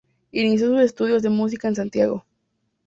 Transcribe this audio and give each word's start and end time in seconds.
Inició 0.31 0.69
sus 0.69 0.81
estudios 0.81 1.21
de 1.21 1.29
música 1.29 1.67
en 1.67 1.75
Santiago. 1.75 2.25